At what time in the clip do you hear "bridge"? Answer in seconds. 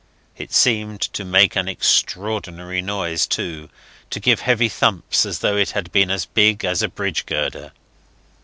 6.87-7.27